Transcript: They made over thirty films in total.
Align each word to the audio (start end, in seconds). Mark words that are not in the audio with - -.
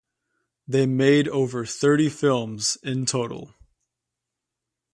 They 0.67 0.87
made 0.87 1.27
over 1.27 1.63
thirty 1.63 2.09
films 2.09 2.75
in 2.81 3.05
total. 3.05 3.53